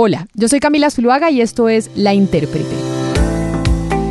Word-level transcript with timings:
Hola, 0.00 0.28
yo 0.34 0.46
soy 0.46 0.60
Camila 0.60 0.90
Zuluaga 0.90 1.28
y 1.32 1.40
esto 1.40 1.68
es 1.68 1.90
La 1.96 2.14
Intérprete. 2.14 2.76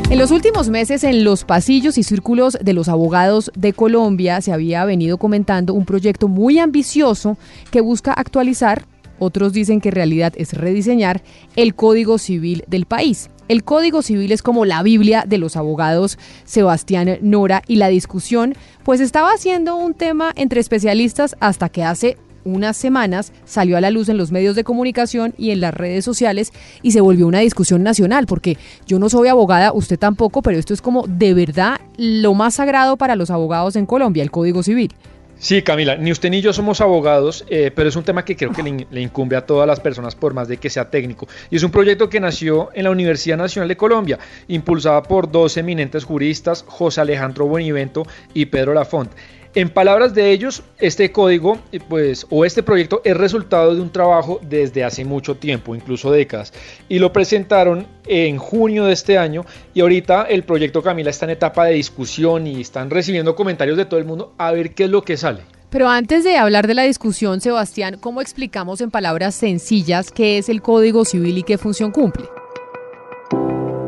En 0.10 0.20
los 0.20 0.32
últimos 0.32 0.67
meses, 0.67 1.06
en 1.06 1.24
los 1.24 1.46
pasillos 1.46 1.98
y 1.98 2.04
círculos 2.04 2.58
de 2.62 2.74
los 2.74 2.90
abogados 2.90 3.54
de 3.56 3.71
Colombia, 3.71 4.42
se 4.42 4.51
había 4.51 4.83
venido 4.83 5.17
comentando 5.17 5.73
un 5.73 5.85
proyecto 5.85 6.27
muy 6.27 6.59
ambicioso 6.59 7.37
que 7.71 7.79
busca 7.79 8.11
actualizar, 8.11 8.84
otros 9.18 9.54
dicen 9.54 9.79
que 9.79 9.88
en 9.88 9.95
realidad 9.95 10.34
es 10.36 10.52
rediseñar, 10.52 11.21
el 11.55 11.73
Código 11.73 12.17
Civil 12.17 12.65
del 12.67 12.85
país. 12.85 13.29
El 13.47 13.63
Código 13.63 14.01
Civil 14.01 14.33
es 14.33 14.41
como 14.41 14.65
la 14.65 14.83
Biblia 14.83 15.23
de 15.25 15.38
los 15.38 15.55
abogados 15.55 16.19
Sebastián 16.43 17.17
Nora 17.21 17.61
y 17.65 17.77
la 17.77 17.88
discusión 17.88 18.55
pues 18.83 18.99
estaba 18.99 19.38
siendo 19.38 19.77
un 19.77 19.93
tema 19.93 20.33
entre 20.35 20.59
especialistas 20.59 21.38
hasta 21.39 21.69
que 21.69 21.85
hace 21.85 22.17
unas 22.48 22.77
semanas 22.77 23.34
salió 23.45 23.77
a 23.77 23.82
la 23.82 23.91
luz 23.91 24.09
en 24.09 24.18
los 24.18 24.32
medios 24.32 24.55
de 24.55 24.63
comunicación 24.63 25.34
y 25.38 25.52
en 25.52 25.61
las 25.61 25.73
redes 25.73 26.05
sociales 26.05 26.52
y 26.81 26.91
se 26.91 27.02
volvió 27.02 27.27
una 27.27 27.39
discusión 27.39 27.84
nacional, 27.84 28.26
porque 28.26 28.58
yo 28.85 28.99
no 28.99 29.09
soy 29.09 29.27
abogada, 29.27 29.73
usted 29.73 29.99
tampoco, 29.99 30.41
pero 30.41 30.57
esto 30.57 30.73
es 30.73 30.81
como 30.81 31.05
de 31.07 31.34
verdad 31.34 31.80
lo 31.98 32.34
más 32.34 32.55
sagrado 32.55 32.98
para 32.98 33.16
los 33.16 33.30
abogados 33.30 33.76
en 33.76 33.85
Colombia, 33.85 34.23
el 34.23 34.31
Código 34.31 34.63
Civil. 34.63 34.94
Sí, 35.40 35.62
Camila, 35.62 35.95
ni 35.98 36.12
usted 36.12 36.31
ni 36.31 36.41
yo 36.41 36.52
somos 36.52 36.81
abogados, 36.81 37.45
eh, 37.48 37.71
pero 37.73 37.88
es 37.90 37.95
un 37.95 38.04
tema 38.04 38.26
que 38.26 38.35
creo 38.35 38.52
que 38.52 38.63
le, 38.63 39.02
incumbe 39.02 39.35
a 39.35 39.45
todas 39.45 39.68
las 39.68 39.79
personas 39.79 40.16
por 40.16 40.34
más 40.34 40.48
de 40.48 40.57
que 40.57 40.71
sea 40.71 40.90
técnico. 40.90 41.27
Y 41.52 41.57
es 41.57 41.63
un 41.63 41.70
proyecto 41.70 42.09
que 42.09 42.20
nació 42.20 42.70
en 42.73 42.85
la 42.85 42.90
Universidad 42.90 43.38
Nacional 43.38 43.68
de 43.68 43.77
Colombia, 43.77 44.18
impulsada 44.48 45.04
por 45.04 45.32
dos 45.32 45.55
eminentes 45.57 46.05
juristas, 46.05 46.66
José 46.68 47.02
Alejandro 47.02 47.45
Bonivento 47.45 48.07
y 48.34 48.48
Pedro 48.48 48.73
Lafont. 48.73 49.12
En 49.57 49.70
palabras 49.70 50.13
de 50.13 50.29
ellos, 50.29 50.61
este 50.77 51.11
código, 51.11 51.57
eh, 51.71 51.79
pues, 51.79 52.27
o 52.29 52.45
este 52.45 52.61
proyecto 52.61 53.02
es 53.03 53.17
resultado 53.17 53.73
de 53.73 53.81
un 53.81 53.89
trabajo 53.89 54.39
desde 54.43 54.84
hace 54.84 55.03
mucho 55.03 55.34
tiempo, 55.34 55.73
incluso 55.73 56.11
décadas, 56.11 56.53
y 56.88 56.99
lo 56.99 57.11
presentaron 57.11 57.88
en 58.05 58.38
junio 58.38 58.85
de 58.85 58.93
este 58.93 59.17
año 59.17 59.48
y 59.73 59.82
ahorita 59.82 60.26
el 60.29 60.43
proyecto 60.43 60.84
Camila 60.84 61.09
está 61.09 61.26
en 61.26 61.32
etapa 61.32 61.65
de 61.65 61.73
discusión 61.73 62.45
y 62.45 62.62
están 62.62 62.91
recibiendo 62.91 63.35
comentarios 63.35 63.77
de 63.77 63.85
todo 63.85 63.99
el 63.99 64.06
mundo 64.06 64.36
a 64.38 64.52
ver 64.52 64.76
qué 64.76 64.84
es 64.84 64.92
lo 64.92 65.02
que 65.02 65.17
sale. 65.17 65.42
Pero 65.72 65.89
antes 65.89 66.23
de 66.23 66.38
hablar 66.38 66.67
de 66.67 66.76
la 66.76 66.84
discusión, 66.84 67.42
Sebastián, 67.42 67.98
¿cómo 68.00 68.22
explicamos 68.22 68.80
en 68.82 68.92
palabras 68.92 69.34
sencillas 69.34 70.12
qué 70.12 70.38
es 70.38 70.50
el 70.50 70.62
Código 70.62 71.04
Civil 71.04 71.36
y 71.36 71.42
qué 71.42 71.58
función 71.58 71.89
cumple? 71.89 72.26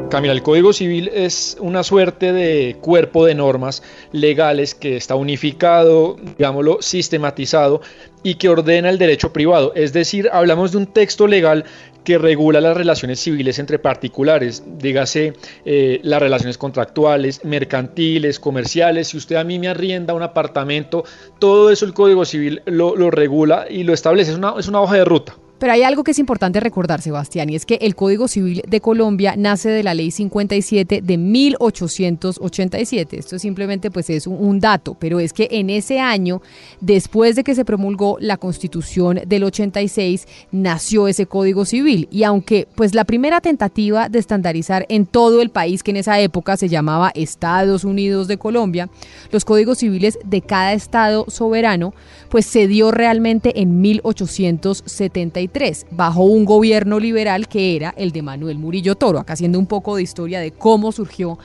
Camila, 0.10 0.34
el 0.34 0.42
Código 0.42 0.74
Civil 0.74 1.10
es 1.14 1.56
una 1.60 1.84
suerte 1.84 2.34
de 2.34 2.78
cuerpo 2.82 3.28
de 3.28 3.36
normas 3.36 3.84
legales 4.12 4.74
que 4.74 4.98
está 4.98 5.14
unificado, 5.14 6.18
digámoslo, 6.38 6.82
sistematizado 6.82 7.82
y 8.24 8.36
que 8.36 8.50
ordena 8.50 8.90
el 8.90 8.98
derecho 8.98 9.32
privado. 9.32 9.72
Es 9.76 9.94
decir, 9.94 10.28
hablamos 10.34 10.72
de 10.72 10.80
un 10.80 10.88
texto 10.88 11.28
legal 11.28 11.64
que 12.04 12.18
regula 12.18 12.60
las 12.60 12.76
relaciones 12.76 13.20
civiles 13.20 13.60
entre 13.60 13.78
particulares, 13.78 14.64
dígase 14.80 15.34
eh, 15.64 16.00
las 16.02 16.20
relaciones 16.20 16.58
contractuales, 16.58 17.46
mercantiles, 17.46 18.40
comerciales. 18.40 19.10
Si 19.10 19.18
usted 19.18 19.36
a 19.36 19.44
mí 19.44 19.60
me 19.60 19.68
arrienda 19.68 20.16
un 20.16 20.24
apartamento, 20.24 21.04
todo 21.38 21.70
eso 21.70 21.86
el 21.86 21.94
Código 21.94 22.26
Civil 22.26 22.64
lo, 22.66 22.96
lo 22.96 23.12
regula 23.12 23.68
y 23.70 23.84
lo 23.84 23.94
establece. 23.94 24.32
Es 24.32 24.38
una, 24.38 24.56
es 24.58 24.68
una 24.68 24.82
hoja 24.82 24.96
de 24.96 25.06
ruta. 25.06 25.36
Pero 25.60 25.74
hay 25.74 25.84
algo 25.84 26.06
que 26.06 26.12
es 26.12 26.20
importante 26.20 26.62
recordar, 26.62 27.02
Sebastián, 27.02 27.50
y 27.50 27.56
es 27.56 27.66
que 27.66 27.80
el 27.82 27.96
Código 27.96 28.30
Civil 28.30 28.64
de 28.66 28.80
Colombia 28.80 29.36
nace 29.38 29.70
de 29.70 29.84
la 29.84 29.94
Ley 29.94 30.10
57 30.10 31.02
de 31.02 31.18
1887. 31.18 33.20
Esto 33.20 33.38
simplemente 33.38 33.92
pues 33.92 34.10
es 34.10 34.26
un, 34.26 34.62
dato, 34.62 34.96
pero 34.98 35.20
es 35.20 35.34
que 35.34 35.50
en 35.52 35.70
ese 35.70 36.00
año, 36.00 36.42
después 36.80 37.36
de 37.36 37.44
que 37.44 37.56
se 37.56 37.66
promulgó 37.66 38.18
la 38.20 38.38
Constitución 38.38 39.20
del 39.28 39.44
86, 39.44 40.28
nació 40.52 41.10
ese 41.10 41.26
Código 41.26 41.66
Civil. 41.66 42.08
Y 42.10 42.24
aunque 42.24 42.66
pues 42.76 42.96
la 42.96 43.04
primera 43.04 43.42
tentativa 43.42 44.08
de 44.08 44.20
estandarizar 44.20 44.86
en 44.88 45.06
todo 45.06 45.42
el 45.42 45.50
país, 45.50 45.84
que 45.84 45.92
en 45.92 45.98
esa 45.98 46.20
época 46.22 46.56
se 46.56 46.70
llamaba 46.70 47.12
Estados 47.16 47.84
Unidos 47.84 48.30
de 48.30 48.38
Colombia, 48.38 48.90
los 49.32 49.44
códigos 49.44 49.80
civiles 49.80 50.18
de 50.24 50.42
cada 50.42 50.72
estado 50.72 51.26
soberano, 51.28 51.94
pues 52.30 52.46
se 52.46 52.68
dio 52.68 52.92
realmente 52.92 53.62
en 53.62 53.82
1873 53.82 55.49
bajo 55.92 56.24
un 56.24 56.46
gobierno 56.46 57.00
liberal 57.00 57.48
que 57.48 57.76
era 57.76 57.94
el 57.98 58.12
de 58.12 58.22
Manuel 58.22 58.58
Murillo 58.58 58.96
Toro, 58.96 59.20
acá 59.20 59.34
haciendo 59.34 59.60
un 59.60 59.66
poco 59.66 59.96
de 59.96 60.04
historia 60.04 60.40
de 60.40 60.52
cómo 60.52 60.92
surgió 60.92 61.38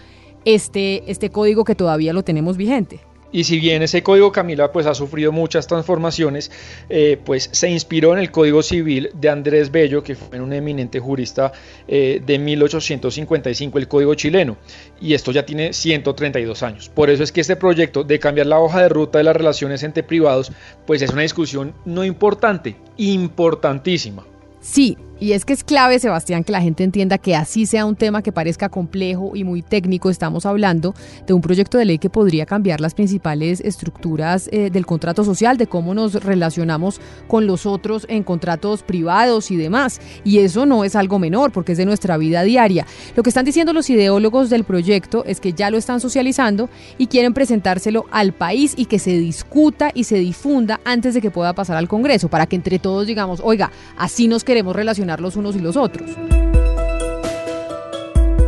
este, 0.45 1.11
este 1.11 1.31
código 1.31 1.65
que 1.65 1.75
todavía 1.75 2.13
lo 2.13 2.23
tenemos 2.23 2.57
vigente. 2.57 3.01
Y 3.35 3.43
si 3.43 3.59
bien 3.59 3.83
ese 3.83 4.05
código 4.05 4.31
Camila 4.31 4.71
pues 4.71 4.87
ha 4.87 4.95
sufrido 4.95 5.33
muchas 5.33 5.67
transformaciones, 5.67 6.53
eh, 6.89 7.19
pues 7.25 7.49
se 7.51 7.69
inspiró 7.69 8.13
en 8.13 8.21
el 8.21 8.31
Código 8.31 8.63
Civil 8.63 9.11
de 9.13 9.29
Andrés 9.29 9.73
Bello, 9.73 10.05
que 10.05 10.15
fue 10.15 10.41
un 10.41 10.53
eminente 10.53 11.01
jurista 11.01 11.51
eh, 11.89 12.23
de 12.25 12.39
1855, 12.39 13.77
el 13.77 13.89
Código 13.89 14.15
chileno. 14.15 14.57
Y 15.01 15.15
esto 15.15 15.33
ya 15.33 15.45
tiene 15.45 15.73
132 15.73 16.63
años. 16.63 16.89
Por 16.89 17.11
eso 17.11 17.25
es 17.25 17.33
que 17.33 17.41
este 17.41 17.57
proyecto 17.57 18.05
de 18.05 18.21
cambiar 18.21 18.47
la 18.47 18.61
hoja 18.61 18.83
de 18.83 18.89
ruta 18.89 19.19
de 19.19 19.25
las 19.25 19.35
relaciones 19.35 19.83
entre 19.83 20.05
privados, 20.05 20.53
pues 20.87 21.03
es 21.03 21.11
una 21.11 21.23
discusión 21.23 21.75
no 21.85 22.05
importante, 22.05 22.77
importantísima. 22.99 24.25
Sí, 24.61 24.97
y 25.21 25.33
es 25.33 25.45
que 25.45 25.53
es 25.53 25.65
clave, 25.65 25.99
Sebastián, 25.99 26.45
que 26.45 26.53
la 26.53 26.61
gente 26.61 26.85
entienda 26.85 27.19
que 27.19 27.37
así 27.37 27.67
sea 27.67 27.87
un 27.87 27.97
tema 27.97 28.23
que 28.23 28.33
parezca 28.33 28.69
complejo 28.69 29.33
y 29.35 29.45
muy 29.45 29.63
técnico, 29.63 30.11
estamos 30.11 30.45
hablando 30.45 30.95
de 31.27 31.33
un 31.33 31.41
proyecto 31.41 31.79
de 31.79 31.85
ley 31.85 31.99
que 31.99 32.11
podría 32.11 32.47
cambiar 32.47 32.81
las 32.81 32.95
principales 32.95 33.61
estructuras 33.61 34.49
eh, 34.53 34.71
del 34.71 34.87
contrato 34.87 35.25
social, 35.25 35.57
de 35.57 35.67
cómo 35.67 35.95
nos 35.95 36.15
relacionamos 36.15 37.01
con 37.29 37.47
los 37.47 37.65
otros 37.65 38.07
en 38.09 38.25
contratos 38.25 38.83
privados 38.83 39.51
y 39.51 39.57
demás. 39.57 40.01
Y 40.25 40.39
eso 40.39 40.67
no 40.67 40.85
es 40.85 40.97
algo 40.97 41.19
menor, 41.19 41.53
porque 41.53 41.73
es 41.73 41.79
de 41.79 41.87
nuestra 41.87 42.17
vida 42.17 42.43
diaria. 42.43 42.87
Lo 43.17 43.23
que 43.23 43.31
están 43.31 43.45
diciendo 43.45 43.73
los 43.73 43.89
ideólogos 43.91 44.51
del 44.51 44.65
proyecto 44.65 45.25
es 45.25 45.41
que 45.41 45.53
ya 45.53 45.71
lo 45.71 45.79
están 45.79 46.01
socializando 46.01 46.69
y 46.99 47.07
quieren 47.07 47.35
presentárselo 47.35 48.07
al 48.11 48.33
país 48.33 48.75
y 48.77 48.87
que 48.87 48.99
se 48.99 49.13
discuta 49.13 49.91
y 49.95 50.05
se 50.05 50.17
difunda 50.17 50.81
antes 50.85 51.15
de 51.15 51.21
que 51.21 51.31
pueda 51.31 51.53
pasar 51.53 51.77
al 51.77 51.89
Congreso, 51.89 52.29
para 52.29 52.47
que 52.47 52.57
entre 52.57 52.79
todos 52.79 53.07
digamos, 53.07 53.41
oiga, 53.43 53.71
así 53.97 54.29
nos 54.29 54.45
queremos 54.45 54.75
relacionar 54.75 55.04
los 55.05 55.37
unos 55.37 55.57
y 55.57 55.61
los 55.61 55.77
otros. 55.77 56.11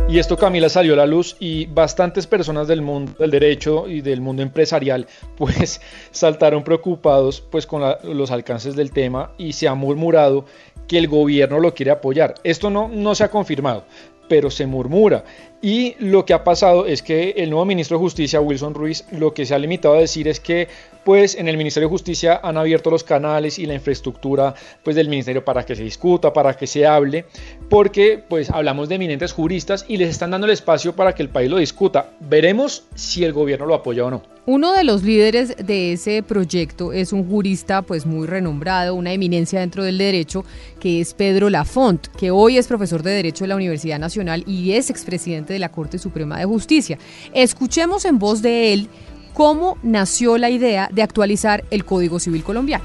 Y 0.09 0.19
esto 0.19 0.37
Camila 0.37 0.69
salió 0.69 0.93
a 0.93 0.97
la 0.97 1.05
luz 1.05 1.35
y 1.37 1.65
bastantes 1.65 2.27
personas 2.27 2.69
del 2.69 2.81
mundo 2.81 3.11
del 3.19 3.29
derecho 3.29 3.89
y 3.89 3.99
del 3.99 4.21
mundo 4.21 4.41
empresarial 4.41 5.05
pues 5.35 5.81
saltaron 6.11 6.63
preocupados 6.63 7.41
pues 7.41 7.67
con 7.67 7.83
los 8.03 8.31
alcances 8.31 8.77
del 8.77 8.91
tema 8.91 9.33
y 9.37 9.51
se 9.51 9.67
ha 9.67 9.75
murmurado 9.75 10.45
que 10.87 10.97
el 10.97 11.09
gobierno 11.09 11.59
lo 11.59 11.73
quiere 11.73 11.91
apoyar. 11.91 12.35
Esto 12.45 12.69
no, 12.69 12.87
no 12.87 13.15
se 13.15 13.25
ha 13.25 13.29
confirmado, 13.29 13.83
pero 14.29 14.49
se 14.49 14.65
murmura. 14.65 15.25
Y 15.61 15.95
lo 15.99 16.23
que 16.25 16.33
ha 16.33 16.43
pasado 16.43 16.85
es 16.85 17.01
que 17.01 17.31
el 17.37 17.49
nuevo 17.49 17.65
ministro 17.65 17.97
de 17.97 18.01
Justicia, 18.01 18.39
Wilson 18.39 18.75
Ruiz, 18.75 19.05
lo 19.11 19.33
que 19.33 19.45
se 19.45 19.55
ha 19.55 19.59
limitado 19.59 19.95
a 19.95 19.99
decir 19.99 20.27
es 20.27 20.39
que 20.39 20.67
pues 21.03 21.35
en 21.35 21.47
el 21.47 21.55
Ministerio 21.55 21.87
de 21.87 21.91
Justicia 21.91 22.39
han 22.43 22.57
abierto 22.57 22.91
los 22.91 23.03
canales 23.03 23.57
y 23.57 23.65
la 23.65 23.73
infraestructura 23.73 24.53
pues 24.83 24.95
del 24.95 25.07
ministerio 25.07 25.43
para 25.43 25.65
que 25.65 25.73
se 25.73 25.83
discuta, 25.83 26.33
para 26.33 26.53
que 26.55 26.67
se 26.67 26.85
hable, 26.85 27.23
porque 27.69 28.21
pues 28.27 28.49
hablamos 28.49 28.89
de 28.89 28.95
eminentes 28.95 29.31
juristas 29.31 29.85
y 29.87 29.95
les 29.95 30.09
están 30.09 30.31
dando 30.31 30.45
el 30.45 30.51
espacio 30.51 30.93
para 30.93 31.15
que 31.15 31.23
el 31.23 31.29
país 31.29 31.49
lo 31.49 31.57
discuta. 31.57 32.09
Veremos 32.19 32.83
si 32.93 33.23
el 33.23 33.31
gobierno 33.31 33.65
lo 33.65 33.75
apoya 33.75 34.03
o 34.03 34.11
no. 34.11 34.37
Uno 34.45 34.71
de 34.71 34.85
los 34.85 35.03
líderes 35.03 35.57
de 35.57 35.91
ese 35.91 36.23
proyecto 36.23 36.93
es 36.93 37.11
un 37.11 37.27
jurista 37.27 37.81
pues 37.81 38.05
muy 38.05 38.27
renombrado, 38.27 38.95
una 38.95 39.11
eminencia 39.11 39.59
dentro 39.59 39.83
del 39.83 39.97
derecho, 39.97 40.45
que 40.79 41.01
es 41.01 41.13
Pedro 41.13 41.49
Lafont, 41.49 42.07
que 42.17 42.31
hoy 42.31 42.57
es 42.57 42.67
profesor 42.67 43.03
de 43.03 43.11
Derecho 43.11 43.43
de 43.43 43.49
la 43.49 43.57
Universidad 43.57 43.99
Nacional 43.99 44.45
y 44.47 44.71
es 44.71 44.89
expresidente 44.89 45.46
de 45.53 45.59
la 45.59 45.69
Corte 45.69 45.97
Suprema 45.97 46.37
de 46.37 46.45
Justicia. 46.45 46.97
Escuchemos 47.33 48.05
en 48.05 48.19
voz 48.19 48.41
de 48.41 48.73
él 48.73 48.89
cómo 49.33 49.77
nació 49.83 50.37
la 50.37 50.49
idea 50.49 50.89
de 50.91 51.03
actualizar 51.03 51.63
el 51.71 51.85
Código 51.85 52.19
Civil 52.19 52.43
colombiano. 52.43 52.83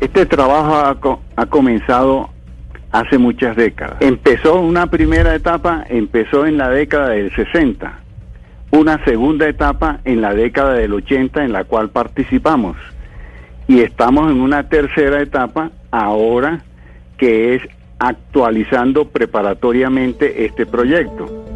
Este 0.00 0.26
trabajo 0.26 1.16
ha, 1.36 1.46
comenzado 1.46 2.30
hace 2.92 3.18
muchas 3.18 3.56
décadas. 3.56 3.96
Empezó 4.00 4.60
una 4.60 4.86
primera 4.86 5.34
etapa, 5.34 5.84
empezó 5.88 6.46
en 6.46 6.56
la 6.56 6.70
década 6.70 7.10
del 7.10 7.34
60, 7.34 7.98
una 8.70 9.04
segunda 9.04 9.48
etapa 9.48 10.00
en 10.04 10.20
la 10.20 10.34
década 10.34 10.74
del 10.74 10.92
80 10.92 11.44
en 11.44 11.52
la 11.52 11.64
cual 11.64 11.90
participamos 11.90 12.76
y 13.68 13.80
estamos 13.80 14.30
en 14.30 14.40
una 14.40 14.68
tercera 14.68 15.20
etapa 15.20 15.70
ahora 15.90 16.62
que 17.18 17.54
es 17.54 17.62
actualizando 17.98 19.08
preparatoriamente 19.08 20.44
este 20.44 20.66
proyecto. 20.66 21.48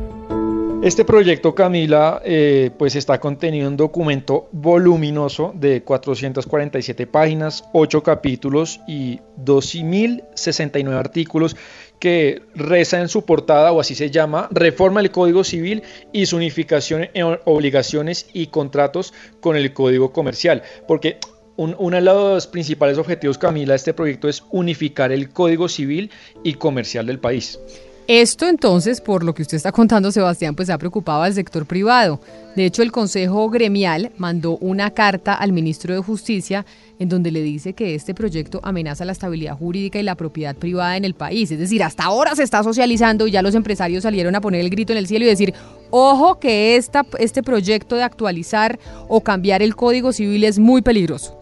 Este 0.83 1.05
proyecto, 1.05 1.55
Camila, 1.55 2.21
eh, 2.25 2.73
pues 2.77 2.97
está 2.97 3.21
contenido 3.21 3.69
en 3.69 3.75
un 3.75 3.77
documento 3.77 4.49
voluminoso 4.51 5.53
de 5.55 5.85
447 5.85 7.07
páginas, 7.07 7.63
8 7.73 8.03
capítulos 8.03 8.81
y 8.89 9.21
2.069 9.45 10.93
artículos 10.99 11.57
que 12.01 12.43
reza 12.57 13.01
en 13.01 13.07
su 13.07 13.25
portada, 13.25 13.71
o 13.71 13.79
así 13.79 13.95
se 13.95 14.11
llama, 14.11 14.49
Reforma 14.51 15.01
del 15.01 15.13
Código 15.13 15.45
Civil 15.45 15.85
y 16.11 16.27
su 16.27 16.35
unificación 16.35 17.09
en 17.15 17.39
obligaciones 17.45 18.27
y 18.33 18.49
contratos 18.49 19.15
con 19.41 19.55
el 19.55 19.73
Código 19.73 20.13
Comercial. 20.13 20.65
Porque 20.89 21.19
uno 21.57 21.97
de 21.97 22.03
los 22.03 22.47
principales 22.47 22.99
objetivos, 22.99 23.39
Camila, 23.39 23.73
de 23.73 23.77
este 23.77 23.95
proyecto 23.95 24.29
es 24.29 24.43
unificar 24.51 25.13
el 25.13 25.31
Código 25.31 25.69
Civil 25.69 26.11
y 26.43 26.55
Comercial 26.55 27.07
del 27.07 27.19
país. 27.19 27.59
Esto 28.09 28.49
entonces, 28.49 29.01
por 29.01 29.23
lo 29.23 29.33
que 29.33 29.43
usted 29.43 29.57
está 29.57 29.71
contando, 29.71 30.11
Sebastián, 30.11 30.57
pues 30.57 30.71
ha 30.71 30.79
preocupado 30.79 31.23
al 31.23 31.35
sector 31.35 31.67
privado. 31.67 32.21
De 32.57 32.67
hecho, 32.67 32.83
el 32.83 32.91
Consejo 32.91 33.49
Gremial 33.49 34.11
mandó 34.17 34.57
una 34.59 34.91
carta 34.91 35.35
al 35.35 35.53
ministro 35.53 35.95
de 35.95 36.01
Justicia 36.01 36.67
en 36.99 37.09
donde 37.09 37.31
le 37.31 37.43
dice 37.43 37.75
que 37.75 37.95
este 37.95 38.13
proyecto 38.13 38.61
amenaza 38.65 39.05
la 39.05 39.13
estabilidad 39.13 39.57
jurídica 39.57 40.01
y 40.01 40.03
la 40.03 40.17
propiedad 40.17 40.57
privada 40.57 40.97
en 40.97 41.05
el 41.05 41.15
país. 41.15 41.53
Es 41.53 41.61
decir, 41.61 41.83
hasta 41.83 42.03
ahora 42.03 42.35
se 42.35 42.43
está 42.43 42.65
socializando 42.65 43.29
y 43.29 43.31
ya 43.31 43.41
los 43.41 43.55
empresarios 43.55 44.03
salieron 44.03 44.35
a 44.35 44.41
poner 44.41 44.61
el 44.61 44.71
grito 44.71 44.93
en 44.93 44.99
el 44.99 45.07
cielo 45.07 45.25
y 45.25 45.29
decir, 45.29 45.55
ojo 45.91 46.41
que 46.41 46.75
esta, 46.75 47.07
este 47.21 47.43
proyecto 47.43 47.95
de 47.97 48.03
actualizar 48.03 48.81
o 49.09 49.21
cambiar 49.21 49.63
el 49.63 49.77
Código 49.77 50.13
Civil 50.13 50.43
es 50.43 50.59
muy 50.59 50.83
peligroso. 50.83 51.42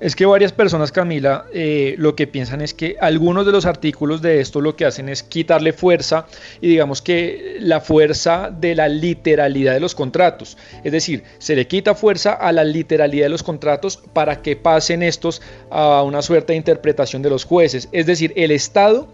Es 0.00 0.14
que 0.14 0.26
varias 0.26 0.52
personas, 0.52 0.92
Camila, 0.92 1.46
eh, 1.52 1.96
lo 1.98 2.14
que 2.14 2.28
piensan 2.28 2.60
es 2.60 2.72
que 2.72 2.96
algunos 3.00 3.44
de 3.46 3.50
los 3.50 3.66
artículos 3.66 4.22
de 4.22 4.40
esto 4.40 4.60
lo 4.60 4.76
que 4.76 4.84
hacen 4.84 5.08
es 5.08 5.24
quitarle 5.24 5.72
fuerza 5.72 6.26
y 6.60 6.68
digamos 6.68 7.02
que 7.02 7.56
la 7.58 7.80
fuerza 7.80 8.50
de 8.56 8.76
la 8.76 8.86
literalidad 8.88 9.74
de 9.74 9.80
los 9.80 9.96
contratos. 9.96 10.56
Es 10.84 10.92
decir, 10.92 11.24
se 11.38 11.56
le 11.56 11.66
quita 11.66 11.96
fuerza 11.96 12.32
a 12.32 12.52
la 12.52 12.62
literalidad 12.62 13.26
de 13.26 13.30
los 13.30 13.42
contratos 13.42 14.00
para 14.12 14.40
que 14.40 14.54
pasen 14.54 15.02
estos 15.02 15.42
a 15.68 16.04
una 16.04 16.22
suerte 16.22 16.52
de 16.52 16.58
interpretación 16.58 17.20
de 17.20 17.30
los 17.30 17.44
jueces. 17.44 17.88
Es 17.90 18.06
decir, 18.06 18.32
el 18.36 18.52
Estado 18.52 19.08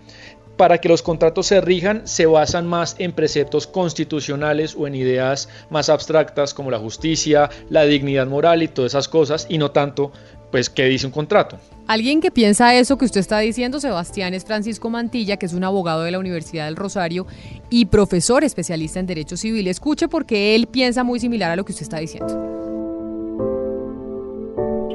para 0.56 0.78
que 0.78 0.88
los 0.88 1.02
contratos 1.02 1.46
se 1.46 1.60
rijan 1.60 2.06
se 2.06 2.26
basan 2.26 2.66
más 2.66 2.94
en 2.98 3.12
preceptos 3.12 3.66
constitucionales 3.66 4.76
o 4.78 4.86
en 4.86 4.94
ideas 4.94 5.48
más 5.70 5.88
abstractas 5.88 6.54
como 6.54 6.70
la 6.70 6.78
justicia, 6.78 7.50
la 7.70 7.84
dignidad 7.84 8.26
moral 8.26 8.62
y 8.62 8.68
todas 8.68 8.92
esas 8.92 9.08
cosas 9.08 9.46
y 9.48 9.58
no 9.58 9.70
tanto 9.70 10.12
pues 10.54 10.70
qué 10.70 10.84
dice 10.84 11.04
un 11.04 11.12
contrato. 11.12 11.58
Alguien 11.88 12.20
que 12.20 12.30
piensa 12.30 12.76
eso 12.76 12.96
que 12.96 13.04
usted 13.04 13.18
está 13.18 13.40
diciendo, 13.40 13.80
Sebastián, 13.80 14.34
es 14.34 14.44
Francisco 14.44 14.88
Mantilla, 14.88 15.36
que 15.36 15.46
es 15.46 15.52
un 15.52 15.64
abogado 15.64 16.04
de 16.04 16.12
la 16.12 16.20
Universidad 16.20 16.66
del 16.66 16.76
Rosario 16.76 17.26
y 17.70 17.86
profesor 17.86 18.44
especialista 18.44 19.00
en 19.00 19.06
Derecho 19.06 19.36
Civil. 19.36 19.66
Escuche 19.66 20.06
porque 20.06 20.54
él 20.54 20.68
piensa 20.68 21.02
muy 21.02 21.18
similar 21.18 21.50
a 21.50 21.56
lo 21.56 21.64
que 21.64 21.72
usted 21.72 21.82
está 21.82 21.98
diciendo. 21.98 22.32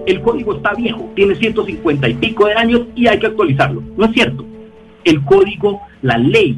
El 0.07 0.21
código 0.21 0.55
está 0.55 0.73
viejo, 0.75 1.11
tiene 1.13 1.35
150 1.35 2.07
y 2.07 2.13
pico 2.13 2.45
de 2.45 2.53
años 2.53 2.83
y 2.95 3.07
hay 3.07 3.19
que 3.19 3.27
actualizarlo. 3.27 3.83
No 3.97 4.05
es 4.05 4.13
cierto. 4.13 4.45
El 5.03 5.25
código, 5.25 5.81
la 6.03 6.17
ley 6.17 6.57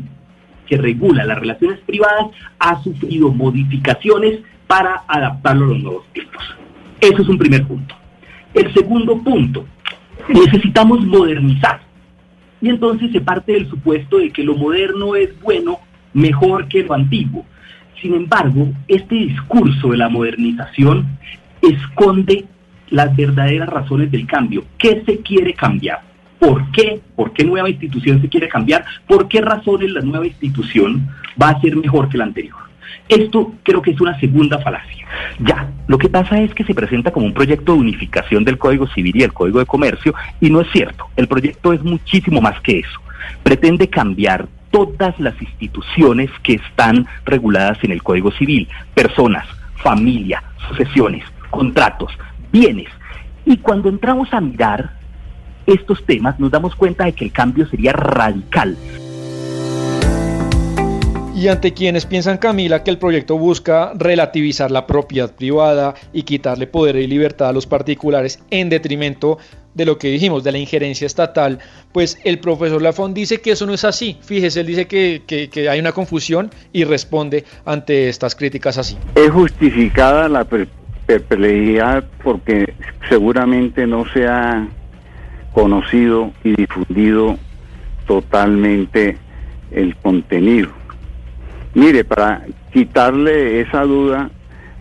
que 0.68 0.77
regula 0.77 1.25
las 1.25 1.39
relaciones 1.39 1.80
privadas, 1.88 2.27
ha 2.59 2.80
sufrido 2.83 3.30
modificaciones 3.30 4.42
para 4.68 5.06
adaptarlo 5.07 5.65
a 5.65 5.69
los 5.69 5.80
nuevos 5.80 6.06
tiempos. 6.13 6.44
Eso 7.01 7.24
es 7.24 7.27
un 7.30 7.39
primer 7.39 7.65
punto. 7.65 7.95
El 8.53 8.74
segundo 8.74 9.21
punto, 9.21 9.65
necesitamos 10.27 11.06
modernizar. 11.06 11.81
Y 12.62 12.69
entonces 12.69 13.12
se 13.12 13.21
parte 13.21 13.53
del 13.53 13.69
supuesto 13.69 14.18
de 14.19 14.30
que 14.30 14.44
lo 14.44 14.56
moderno 14.56 15.15
es 15.15 15.39
bueno, 15.42 15.80
mejor 16.13 16.68
que 16.68 16.83
lo 16.83 16.94
antiguo. 16.94 17.45
Sin 18.01 18.13
embargo, 18.13 18.68
este 18.88 19.15
discurso 19.15 19.89
de 19.89 19.98
la 19.98 20.09
modernización 20.09 21.07
esconde 21.62 22.45
las 22.89 23.15
verdaderas 23.15 23.69
razones 23.69 24.12
del 24.12 24.27
cambio. 24.27 24.65
¿Qué 24.77 25.03
se 25.06 25.19
quiere 25.19 25.53
cambiar? 25.53 26.01
¿Por 26.39 26.71
qué? 26.71 27.00
¿Por 27.15 27.33
qué 27.33 27.44
nueva 27.44 27.69
institución 27.69 28.21
se 28.21 28.27
quiere 28.27 28.50
cambiar? 28.50 28.83
¿Por 29.07 29.27
qué 29.27 29.42
razones 29.42 29.92
la 29.92 30.01
nueva 30.01 30.27
institución 30.27 31.07
va 31.42 31.50
a 31.50 31.62
ser 31.62 31.75
mejor 31.75 32.09
que 32.09 32.18
la 32.18 32.25
anterior? 32.25 32.70
Esto 33.07 33.53
creo 33.63 33.81
que 33.81 33.91
es 33.91 34.01
una 34.01 34.19
segunda 34.19 34.59
falacia. 34.59 35.05
Ya, 35.39 35.69
lo 35.87 35.97
que 35.97 36.09
pasa 36.09 36.39
es 36.41 36.53
que 36.53 36.63
se 36.63 36.73
presenta 36.73 37.11
como 37.11 37.25
un 37.25 37.33
proyecto 37.33 37.73
de 37.73 37.79
unificación 37.79 38.43
del 38.43 38.57
Código 38.57 38.87
Civil 38.87 39.15
y 39.15 39.23
el 39.23 39.33
Código 39.33 39.59
de 39.59 39.65
Comercio 39.65 40.13
y 40.39 40.49
no 40.49 40.61
es 40.61 40.71
cierto. 40.71 41.07
El 41.15 41.27
proyecto 41.27 41.73
es 41.73 41.83
muchísimo 41.83 42.41
más 42.41 42.59
que 42.61 42.79
eso. 42.79 42.99
Pretende 43.43 43.89
cambiar 43.89 44.47
todas 44.71 45.19
las 45.19 45.39
instituciones 45.41 46.29
que 46.43 46.53
están 46.53 47.05
reguladas 47.25 47.83
en 47.83 47.91
el 47.91 48.01
Código 48.01 48.31
Civil, 48.31 48.67
personas, 48.93 49.45
familia, 49.75 50.43
sucesiones, 50.69 51.23
contratos, 51.49 52.11
bienes. 52.51 52.87
Y 53.45 53.57
cuando 53.57 53.89
entramos 53.89 54.33
a 54.33 54.41
mirar 54.41 55.01
estos 55.65 56.03
temas 56.05 56.39
nos 56.39 56.51
damos 56.51 56.75
cuenta 56.75 57.05
de 57.05 57.13
que 57.13 57.25
el 57.25 57.31
cambio 57.31 57.67
sería 57.67 57.93
radical. 57.93 58.77
Y 61.41 61.47
ante 61.47 61.73
quienes 61.73 62.05
piensan, 62.05 62.38
Camila, 62.38 62.83
que 62.83 62.91
el 62.91 62.99
proyecto 62.99 63.35
busca 63.35 63.93
relativizar 63.95 64.69
la 64.69 64.85
propiedad 64.85 65.33
privada 65.33 65.95
y 66.13 66.21
quitarle 66.21 66.67
poder 66.67 66.97
y 66.97 67.07
libertad 67.07 67.49
a 67.49 67.51
los 67.51 67.65
particulares 67.65 68.43
en 68.51 68.69
detrimento 68.69 69.39
de 69.73 69.85
lo 69.85 69.97
que 69.97 70.09
dijimos, 70.09 70.43
de 70.43 70.51
la 70.51 70.59
injerencia 70.59 71.07
estatal, 71.07 71.57
pues 71.93 72.19
el 72.25 72.38
profesor 72.38 72.79
Lafont 72.79 73.15
dice 73.15 73.41
que 73.41 73.53
eso 73.53 73.65
no 73.65 73.73
es 73.73 73.83
así. 73.85 74.19
Fíjese, 74.21 74.59
él 74.59 74.67
dice 74.67 74.85
que, 74.85 75.23
que 75.25 75.67
hay 75.67 75.79
una 75.79 75.93
confusión 75.93 76.51
y 76.73 76.83
responde 76.83 77.43
ante 77.65 78.07
estas 78.07 78.35
críticas 78.35 78.77
así. 78.77 78.95
Es 79.15 79.31
justificada 79.31 80.29
la 80.29 80.45
perplejidad 81.07 82.03
porque 82.23 82.71
seguramente 83.09 83.88
no 83.88 84.05
se 84.13 84.27
ha 84.27 84.67
conocido 85.53 86.33
y 86.43 86.55
difundido 86.55 87.35
totalmente 88.05 89.17
el 89.71 89.95
contenido. 89.95 90.69
Mire, 91.73 92.03
para 92.03 92.44
quitarle 92.73 93.62
esa 93.62 93.83
duda, 93.83 94.29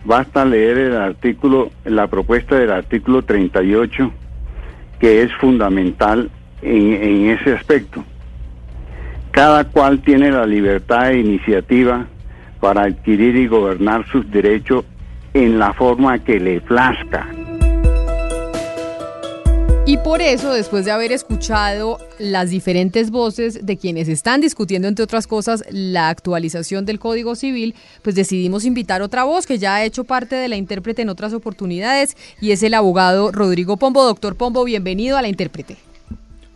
basta 0.03 0.43
leer 0.43 0.77
el 0.77 0.97
artículo, 0.97 1.71
la 1.85 2.07
propuesta 2.07 2.57
del 2.57 2.71
artículo 2.71 3.21
38, 3.21 4.11
que 4.99 5.23
es 5.23 5.33
fundamental 5.35 6.29
en, 6.61 7.29
ese 7.29 7.53
aspecto. 7.53 8.03
Cada 9.31 9.63
cual 9.65 10.01
tiene 10.01 10.31
la 10.31 10.45
libertad 10.45 11.07
de 11.07 11.19
iniciativa 11.19 12.05
para 12.59 12.83
adquirir 12.83 13.35
y 13.37 13.47
gobernar 13.47 14.05
sus 14.07 14.29
derechos 14.29 14.83
en 15.33 15.57
la 15.57 15.73
forma 15.73 16.19
que 16.19 16.39
le 16.39 16.59
plazca. 16.59 17.27
Y 19.91 19.97
por 19.97 20.21
eso, 20.21 20.53
después 20.53 20.85
de 20.85 20.91
haber 20.91 21.11
escuchado 21.11 21.97
las 22.17 22.49
diferentes 22.49 23.11
voces 23.11 23.65
de 23.65 23.75
quienes 23.75 24.07
están 24.07 24.39
discutiendo, 24.39 24.87
entre 24.87 25.03
otras 25.03 25.27
cosas, 25.27 25.65
la 25.69 26.07
actualización 26.07 26.85
del 26.85 26.97
Código 26.97 27.35
Civil, 27.35 27.75
pues 28.01 28.15
decidimos 28.15 28.63
invitar 28.63 29.01
otra 29.01 29.25
voz 29.25 29.45
que 29.45 29.59
ya 29.59 29.75
ha 29.75 29.83
hecho 29.83 30.05
parte 30.05 30.37
de 30.37 30.47
la 30.47 30.55
intérprete 30.55 31.01
en 31.01 31.09
otras 31.09 31.33
oportunidades 31.33 32.15
y 32.39 32.51
es 32.51 32.63
el 32.63 32.73
abogado 32.73 33.33
Rodrigo 33.33 33.75
Pombo. 33.75 34.05
Doctor 34.05 34.37
Pombo, 34.37 34.63
bienvenido 34.63 35.17
a 35.17 35.21
la 35.21 35.27
intérprete. 35.27 35.75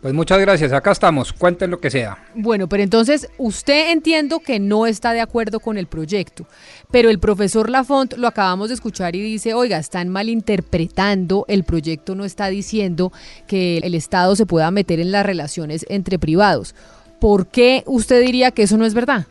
Pues 0.05 0.13
muchas 0.13 0.37
gracias, 0.37 0.71
acá 0.71 0.91
estamos, 0.91 1.33
cuenten 1.33 1.71
lo 1.71 1.79
que 1.79 1.89
sea. 1.89 2.19
Bueno, 2.35 2.69
pero 2.69 2.83
entonces 2.83 3.27
usted 3.39 3.91
entiendo 3.91 4.39
que 4.39 4.59
no 4.59 4.85
está 4.85 5.13
de 5.13 5.19
acuerdo 5.19 5.59
con 5.59 5.79
el 5.79 5.87
proyecto, 5.87 6.45
pero 6.91 7.09
el 7.09 7.17
profesor 7.17 7.71
Lafont 7.71 8.13
lo 8.15 8.27
acabamos 8.27 8.67
de 8.67 8.75
escuchar 8.75 9.15
y 9.15 9.23
dice, 9.23 9.55
oiga, 9.55 9.79
están 9.79 10.09
malinterpretando, 10.09 11.45
el 11.47 11.63
proyecto 11.63 12.13
no 12.13 12.23
está 12.23 12.49
diciendo 12.49 13.11
que 13.47 13.79
el 13.79 13.95
Estado 13.95 14.35
se 14.35 14.45
pueda 14.45 14.69
meter 14.69 14.99
en 14.99 15.11
las 15.11 15.25
relaciones 15.25 15.87
entre 15.89 16.19
privados. 16.19 16.75
¿Por 17.19 17.47
qué 17.47 17.81
usted 17.87 18.21
diría 18.21 18.51
que 18.51 18.61
eso 18.61 18.77
no 18.77 18.85
es 18.85 18.93
verdad? 18.93 19.25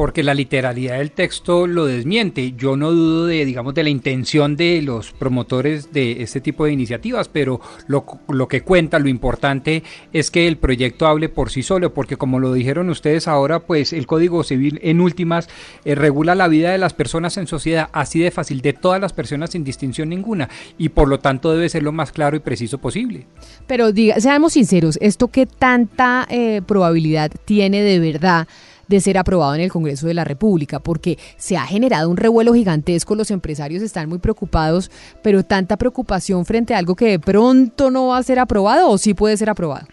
Porque 0.00 0.22
la 0.22 0.32
literalidad 0.32 0.96
del 0.96 1.10
texto 1.10 1.66
lo 1.66 1.84
desmiente. 1.84 2.54
Yo 2.56 2.74
no 2.74 2.90
dudo 2.90 3.26
de, 3.26 3.44
digamos, 3.44 3.74
de 3.74 3.82
la 3.82 3.90
intención 3.90 4.56
de 4.56 4.80
los 4.80 5.12
promotores 5.12 5.92
de 5.92 6.22
este 6.22 6.40
tipo 6.40 6.64
de 6.64 6.72
iniciativas, 6.72 7.28
pero 7.28 7.60
lo, 7.86 8.06
lo, 8.30 8.48
que 8.48 8.62
cuenta, 8.62 8.98
lo 8.98 9.10
importante 9.10 9.82
es 10.14 10.30
que 10.30 10.48
el 10.48 10.56
proyecto 10.56 11.06
hable 11.06 11.28
por 11.28 11.50
sí 11.50 11.62
solo, 11.62 11.92
porque 11.92 12.16
como 12.16 12.38
lo 12.38 12.54
dijeron 12.54 12.88
ustedes 12.88 13.28
ahora, 13.28 13.60
pues 13.60 13.92
el 13.92 14.06
Código 14.06 14.42
Civil 14.42 14.80
en 14.82 15.02
últimas 15.02 15.50
eh, 15.84 15.94
regula 15.94 16.34
la 16.34 16.48
vida 16.48 16.70
de 16.70 16.78
las 16.78 16.94
personas 16.94 17.36
en 17.36 17.46
sociedad 17.46 17.90
así 17.92 18.20
de 18.20 18.30
fácil, 18.30 18.62
de 18.62 18.72
todas 18.72 19.02
las 19.02 19.12
personas 19.12 19.50
sin 19.50 19.64
distinción 19.64 20.08
ninguna, 20.08 20.48
y 20.78 20.88
por 20.88 21.08
lo 21.08 21.18
tanto 21.18 21.52
debe 21.52 21.68
ser 21.68 21.82
lo 21.82 21.92
más 21.92 22.10
claro 22.10 22.38
y 22.38 22.40
preciso 22.40 22.78
posible. 22.78 23.26
Pero 23.66 23.92
diga, 23.92 24.18
seamos 24.18 24.54
sinceros, 24.54 24.96
¿esto 25.02 25.28
qué 25.28 25.44
tanta 25.44 26.26
eh, 26.30 26.62
probabilidad 26.66 27.30
tiene 27.44 27.82
de 27.82 27.98
verdad? 27.98 28.48
De 28.90 29.00
ser 29.00 29.16
aprobado 29.16 29.54
en 29.54 29.60
el 29.60 29.70
Congreso 29.70 30.08
de 30.08 30.14
la 30.14 30.24
República, 30.24 30.80
porque 30.80 31.16
se 31.36 31.56
ha 31.56 31.64
generado 31.64 32.10
un 32.10 32.16
revuelo 32.16 32.52
gigantesco, 32.52 33.14
los 33.14 33.30
empresarios 33.30 33.84
están 33.84 34.08
muy 34.08 34.18
preocupados, 34.18 34.90
pero 35.22 35.44
tanta 35.44 35.76
preocupación 35.76 36.44
frente 36.44 36.74
a 36.74 36.78
algo 36.78 36.96
que 36.96 37.06
de 37.06 37.18
pronto 37.20 37.90
no 37.92 38.08
va 38.08 38.18
a 38.18 38.22
ser 38.24 38.40
aprobado 38.40 38.90
o 38.90 38.98
sí 38.98 39.14
puede 39.14 39.36
ser 39.36 39.48
aprobado. 39.48 39.86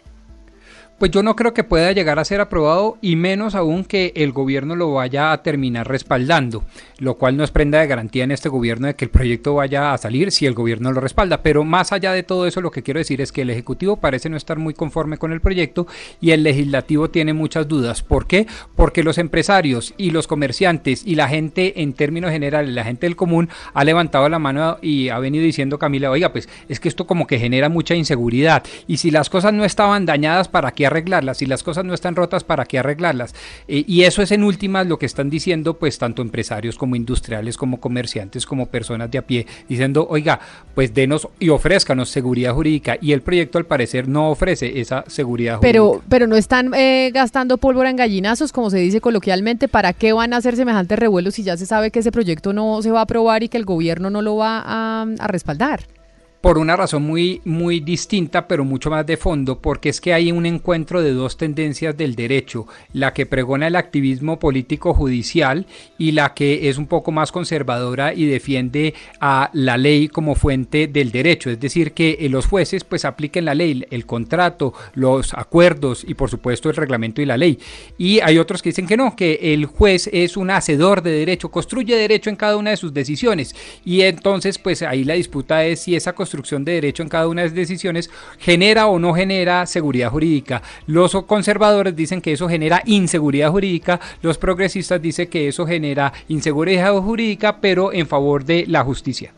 Pues 0.97 1.11
yo 1.11 1.21
no 1.21 1.35
creo 1.35 1.53
que 1.53 1.63
pueda 1.63 1.91
llegar 1.91 2.17
a 2.17 2.25
ser 2.25 2.41
aprobado 2.41 2.97
y 3.01 3.17
menos 3.17 3.53
aún 3.53 3.83
que 3.83 4.13
el 4.15 4.31
gobierno 4.31 4.75
lo 4.75 4.93
vaya 4.93 5.31
a 5.31 5.43
terminar 5.43 5.87
respaldando, 5.87 6.63
lo 6.97 7.19
cual 7.19 7.37
no 7.37 7.43
es 7.43 7.51
prenda 7.51 7.79
de 7.79 7.85
garantía 7.85 8.23
en 8.23 8.31
este 8.31 8.49
gobierno 8.49 8.87
de 8.87 8.95
que 8.95 9.05
el 9.05 9.11
proyecto 9.11 9.53
vaya 9.53 9.93
a 9.93 9.97
salir 9.99 10.31
si 10.31 10.47
el 10.47 10.55
gobierno 10.55 10.91
lo 10.91 10.99
respalda. 10.99 11.43
Pero 11.43 11.63
más 11.63 11.91
allá 11.91 12.13
de 12.13 12.23
todo 12.23 12.47
eso, 12.47 12.61
lo 12.61 12.71
que 12.71 12.81
quiero 12.81 12.97
decir 12.97 13.21
es 13.21 13.31
que 13.31 13.43
el 13.43 13.51
Ejecutivo 13.51 13.97
parece 13.97 14.27
no 14.27 14.37
estar 14.37 14.57
muy 14.57 14.73
conforme 14.73 15.19
con 15.19 15.31
el 15.31 15.39
proyecto 15.39 15.85
y 16.19 16.31
el 16.31 16.41
Legislativo 16.41 17.11
tiene 17.11 17.31
muchas 17.31 17.67
dudas. 17.67 18.01
¿Por 18.01 18.25
qué? 18.25 18.47
Porque 18.75 19.03
los 19.03 19.19
empresarios 19.19 19.93
y 19.97 20.09
los 20.09 20.25
comerciantes 20.25 21.05
y 21.05 21.13
la 21.13 21.29
gente 21.29 21.83
en 21.83 21.93
términos 21.93 22.31
generales, 22.31 22.73
la 22.73 22.83
gente 22.83 23.05
del 23.05 23.15
común, 23.15 23.49
ha 23.75 23.83
levantado 23.83 24.27
la 24.29 24.39
mano 24.39 24.79
y 24.81 25.09
ha 25.09 25.19
venido 25.19 25.43
diciendo, 25.43 25.77
Camila, 25.77 26.09
oiga, 26.09 26.31
pues 26.31 26.49
es 26.69 26.79
que 26.79 26.89
esto 26.89 27.05
como 27.05 27.27
que 27.27 27.37
genera 27.37 27.69
mucha 27.69 27.93
inseguridad 27.93 28.63
y 28.87 28.97
si 28.97 29.11
las 29.11 29.29
cosas 29.29 29.53
no 29.53 29.63
estaban 29.63 30.07
dañadas, 30.07 30.47
¿para 30.47 30.71
qué 30.71 30.86
arreglarlas, 30.87 31.37
si 31.37 31.45
las 31.45 31.63
cosas 31.63 31.85
no 31.85 31.93
están 31.93 32.15
rotas, 32.15 32.43
¿para 32.43 32.65
qué 32.65 32.79
arreglarlas? 32.79 33.35
Eh, 33.67 33.83
y 33.87 34.03
eso 34.03 34.21
es 34.21 34.31
en 34.31 34.43
últimas 34.43 34.87
lo 34.87 34.97
que 34.97 35.05
están 35.05 35.29
diciendo 35.29 35.75
pues 35.75 35.97
tanto 35.97 36.21
empresarios 36.21 36.77
como 36.77 36.95
industriales, 36.95 37.57
como 37.57 37.79
comerciantes, 37.79 38.45
como 38.45 38.67
personas 38.67 39.11
de 39.11 39.17
a 39.17 39.21
pie, 39.21 39.45
diciendo, 39.67 40.07
oiga, 40.09 40.39
pues 40.73 40.93
denos 40.93 41.27
y 41.39 41.49
ofrezcanos 41.49 42.09
seguridad 42.09 42.53
jurídica. 42.53 42.97
Y 43.01 43.11
el 43.11 43.21
proyecto 43.21 43.57
al 43.57 43.65
parecer 43.65 44.07
no 44.07 44.29
ofrece 44.29 44.79
esa 44.79 45.03
seguridad 45.07 45.59
pero, 45.61 45.87
jurídica. 45.87 46.05
Pero 46.09 46.27
no 46.27 46.35
están 46.35 46.73
eh, 46.73 47.11
gastando 47.13 47.57
pólvora 47.57 47.89
en 47.89 47.95
gallinazos, 47.95 48.51
como 48.51 48.69
se 48.69 48.77
dice 48.77 49.01
coloquialmente, 49.01 49.67
¿para 49.67 49.93
qué 49.93 50.13
van 50.13 50.33
a 50.33 50.37
hacer 50.37 50.55
semejantes 50.55 50.97
revuelos 50.97 51.35
si 51.35 51.43
ya 51.43 51.57
se 51.57 51.65
sabe 51.65 51.91
que 51.91 51.99
ese 51.99 52.11
proyecto 52.11 52.53
no 52.53 52.81
se 52.81 52.91
va 52.91 52.99
a 52.99 53.03
aprobar 53.03 53.43
y 53.43 53.49
que 53.49 53.57
el 53.57 53.65
gobierno 53.65 54.09
no 54.09 54.21
lo 54.21 54.37
va 54.37 54.63
a 54.65 55.27
respaldar? 55.27 55.96
Por 56.41 56.57
una 56.57 56.75
razón 56.75 57.03
muy, 57.03 57.41
muy 57.45 57.79
distinta, 57.79 58.47
pero 58.47 58.63
mucho 58.63 58.89
más 58.89 59.05
de 59.05 59.17
fondo, 59.17 59.59
porque 59.59 59.89
es 59.89 59.99
que 59.99 60.13
hay 60.13 60.31
un 60.31 60.45
encuentro 60.45 61.01
de 61.01 61.11
dos 61.11 61.35
tendencias 61.35 61.97
del 61.97 62.15
derecho, 62.15 62.67
la 62.93 63.13
que 63.13 63.25
pregona 63.25 63.67
el 63.67 63.75
activismo 63.75 64.37
político 64.37 64.93
judicial 64.93 65.65
y 65.97 66.11
la 66.11 66.33
que 66.33 66.69
es 66.69 66.77
un 66.77 66.85
poco 66.85 67.11
más 67.11 67.31
conservadora 67.31 68.13
y 68.13 68.25
defiende 68.25 68.93
a 69.19 69.49
la 69.53 69.77
ley 69.77 70.07
como 70.09 70.35
fuente 70.35 70.87
del 70.87 71.11
derecho, 71.11 71.49
es 71.49 71.59
decir, 71.59 71.93
que 71.93 72.17
eh, 72.19 72.29
los 72.29 72.45
jueces 72.45 72.83
pues 72.83 73.05
apliquen 73.05 73.45
la 73.45 73.55
ley, 73.55 73.85
el 73.89 74.05
contrato, 74.05 74.73
los 74.93 75.33
acuerdos 75.33 76.05
y 76.07 76.13
por 76.13 76.29
supuesto 76.29 76.69
el 76.69 76.75
reglamento 76.75 77.21
y 77.21 77.25
la 77.25 77.37
ley. 77.37 77.57
Y 77.97 78.19
hay 78.19 78.37
otros 78.37 78.61
que 78.61 78.69
dicen 78.69 78.87
que 78.87 78.97
no, 78.97 79.15
que 79.15 79.53
el 79.53 79.65
juez 79.65 80.07
es 80.13 80.37
un 80.37 80.51
hacedor 80.51 81.01
de 81.01 81.11
derecho, 81.11 81.49
construye 81.49 81.95
derecho 81.95 82.29
en 82.29 82.35
cada 82.35 82.57
una 82.57 82.69
de 82.69 82.77
sus 82.77 82.93
decisiones 82.93 83.55
y 83.83 84.01
entonces 84.01 84.59
pues 84.59 84.83
ahí 84.83 85.03
la 85.03 85.15
disputa 85.15 85.65
es 85.65 85.81
si 85.81 85.95
esa 85.95 86.13
construcción 86.13 86.26
de 86.31 86.71
derecho 86.73 87.03
en 87.03 87.09
cada 87.09 87.27
una 87.27 87.41
de 87.41 87.47
las 87.47 87.55
decisiones 87.55 88.09
genera 88.39 88.87
o 88.87 88.99
no 88.99 89.13
genera 89.13 89.65
seguridad 89.65 90.11
jurídica. 90.11 90.61
Los 90.85 91.13
conservadores 91.25 91.95
dicen 91.95 92.21
que 92.21 92.33
eso 92.33 92.47
genera 92.47 92.81
inseguridad 92.85 93.51
jurídica, 93.51 93.99
los 94.21 94.37
progresistas 94.37 95.01
dicen 95.01 95.27
que 95.27 95.47
eso 95.47 95.65
genera 95.65 96.13
inseguridad 96.27 96.93
jurídica, 96.99 97.59
pero 97.59 97.93
en 97.93 98.07
favor 98.07 98.43
de 98.43 98.65
la 98.67 98.83
justicia. 98.83 99.33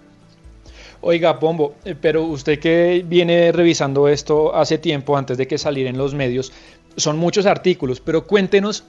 Oiga, 1.02 1.40
Pombo, 1.40 1.76
eh, 1.86 1.96
pero 2.00 2.24
usted 2.24 2.60
que 2.60 3.06
viene 3.08 3.52
revisando 3.54 4.10
esto 4.10 4.54
hace 4.54 4.78
tiempo, 4.78 5.16
antes 5.16 5.38
de 5.38 5.48
que 5.48 5.58
saliera 5.58 5.90
en 5.90 5.98
los 5.98 6.14
medios, 6.14 6.52
son 6.98 7.18
muchos 7.18 7.46
artículos, 7.46 8.02
pero 8.02 8.26
cuéntenos 8.26 8.84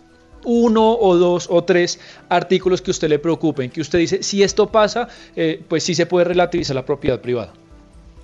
uno 0.44 0.96
o 0.98 1.16
dos 1.16 1.46
o 1.50 1.62
tres 1.62 2.00
artículos 2.28 2.82
que 2.82 2.90
usted 2.90 3.08
le 3.08 3.18
preocupen, 3.18 3.70
que 3.70 3.80
usted 3.80 3.98
dice, 3.98 4.22
si 4.22 4.42
esto 4.42 4.70
pasa, 4.70 5.08
eh, 5.36 5.62
pues 5.68 5.84
sí 5.84 5.94
se 5.94 6.06
puede 6.06 6.24
relativizar 6.24 6.74
la 6.74 6.84
propiedad 6.84 7.20
privada. 7.20 7.52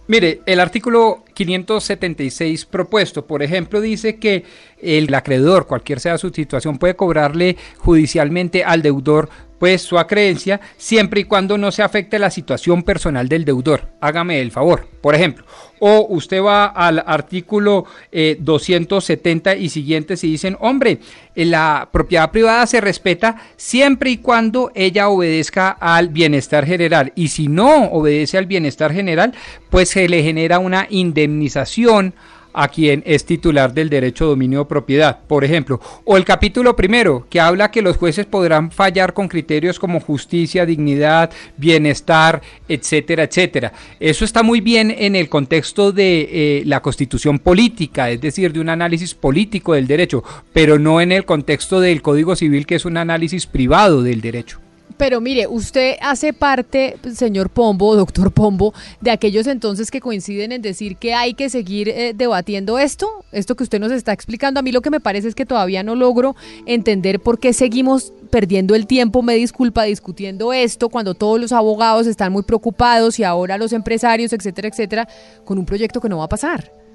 Mire, 0.08 0.40
el 0.46 0.60
artículo 0.60 1.24
576 1.34 2.64
propuesto, 2.66 3.26
por 3.26 3.42
ejemplo, 3.42 3.80
dice 3.80 4.16
que 4.16 4.44
el 4.80 5.12
acreedor, 5.12 5.66
cualquier 5.66 5.98
sea 5.98 6.16
su 6.16 6.30
situación, 6.30 6.78
puede 6.78 6.94
cobrarle 6.94 7.56
judicialmente 7.78 8.62
al 8.62 8.82
deudor 8.82 9.28
pues 9.58 9.82
su 9.82 9.98
acreencia 9.98 10.60
siempre 10.76 11.20
y 11.20 11.24
cuando 11.24 11.58
no 11.58 11.72
se 11.72 11.82
afecte 11.82 12.18
la 12.18 12.30
situación 12.30 12.82
personal 12.82 13.28
del 13.28 13.44
deudor. 13.44 13.88
Hágame 14.00 14.40
el 14.40 14.50
favor, 14.50 14.88
por 15.00 15.14
ejemplo. 15.14 15.44
O 15.78 16.06
usted 16.08 16.42
va 16.42 16.66
al 16.66 17.02
artículo 17.06 17.84
270 18.38 19.52
eh, 19.52 19.58
y 19.58 19.68
siguientes 19.68 20.24
y 20.24 20.30
dicen, 20.30 20.56
hombre, 20.60 21.00
la 21.34 21.88
propiedad 21.92 22.30
privada 22.30 22.66
se 22.66 22.80
respeta 22.80 23.36
siempre 23.56 24.10
y 24.10 24.18
cuando 24.18 24.70
ella 24.74 25.08
obedezca 25.08 25.70
al 25.70 26.08
bienestar 26.08 26.66
general. 26.66 27.12
Y 27.14 27.28
si 27.28 27.48
no 27.48 27.84
obedece 27.84 28.38
al 28.38 28.46
bienestar 28.46 28.92
general, 28.92 29.32
pues 29.70 29.90
se 29.90 30.08
le 30.08 30.22
genera 30.22 30.58
una 30.58 30.86
indemnización 30.88 32.14
a 32.56 32.68
quien 32.68 33.02
es 33.06 33.26
titular 33.26 33.74
del 33.74 33.90
derecho 33.90 34.24
de 34.24 34.30
dominio 34.30 34.60
de 34.60 34.64
propiedad, 34.64 35.20
por 35.28 35.44
ejemplo. 35.44 35.78
O 36.04 36.16
el 36.16 36.24
capítulo 36.24 36.74
primero, 36.74 37.26
que 37.28 37.38
habla 37.38 37.70
que 37.70 37.82
los 37.82 37.98
jueces 37.98 38.24
podrán 38.24 38.70
fallar 38.70 39.12
con 39.12 39.28
criterios 39.28 39.78
como 39.78 40.00
justicia, 40.00 40.64
dignidad, 40.64 41.30
bienestar, 41.58 42.40
etcétera, 42.66 43.24
etcétera. 43.24 43.74
Eso 44.00 44.24
está 44.24 44.42
muy 44.42 44.62
bien 44.62 44.90
en 44.90 45.16
el 45.16 45.28
contexto 45.28 45.92
de 45.92 46.28
eh, 46.32 46.62
la 46.64 46.80
constitución 46.80 47.38
política, 47.38 48.10
es 48.10 48.22
decir, 48.22 48.54
de 48.54 48.60
un 48.60 48.70
análisis 48.70 49.14
político 49.14 49.74
del 49.74 49.86
derecho, 49.86 50.24
pero 50.54 50.78
no 50.78 51.02
en 51.02 51.12
el 51.12 51.26
contexto 51.26 51.78
del 51.80 52.00
Código 52.00 52.36
Civil, 52.36 52.64
que 52.64 52.76
es 52.76 52.86
un 52.86 52.96
análisis 52.96 53.46
privado 53.46 54.02
del 54.02 54.22
derecho. 54.22 54.65
Pero 54.96 55.20
mire, 55.20 55.46
usted 55.46 55.96
hace 56.00 56.32
parte, 56.32 56.96
señor 57.14 57.50
Pombo, 57.50 57.94
doctor 57.96 58.32
Pombo, 58.32 58.72
de 59.00 59.10
aquellos 59.10 59.46
entonces 59.46 59.90
que 59.90 60.00
coinciden 60.00 60.52
en 60.52 60.62
decir 60.62 60.96
que 60.96 61.12
hay 61.12 61.34
que 61.34 61.50
seguir 61.50 61.88
eh, 61.88 62.12
debatiendo 62.14 62.78
esto, 62.78 63.08
esto 63.32 63.56
que 63.56 63.64
usted 63.64 63.78
nos 63.78 63.92
está 63.92 64.12
explicando. 64.12 64.60
A 64.60 64.62
mí 64.62 64.72
lo 64.72 64.80
que 64.80 64.90
me 64.90 65.00
parece 65.00 65.28
es 65.28 65.34
que 65.34 65.44
todavía 65.44 65.82
no 65.82 65.94
logro 65.94 66.34
entender 66.64 67.20
por 67.20 67.38
qué 67.38 67.52
seguimos 67.52 68.12
perdiendo 68.30 68.74
el 68.74 68.86
tiempo, 68.86 69.22
me 69.22 69.34
disculpa, 69.34 69.84
discutiendo 69.84 70.52
esto 70.52 70.88
cuando 70.88 71.14
todos 71.14 71.40
los 71.40 71.52
abogados 71.52 72.06
están 72.06 72.32
muy 72.32 72.42
preocupados 72.42 73.18
y 73.18 73.24
ahora 73.24 73.58
los 73.58 73.72
empresarios, 73.72 74.32
etcétera, 74.32 74.68
etcétera, 74.68 75.08
con 75.44 75.58
un 75.58 75.66
proyecto 75.66 76.00
que 76.00 76.08
no 76.08 76.18
va 76.18 76.24
a 76.24 76.28
pasar. 76.28 76.85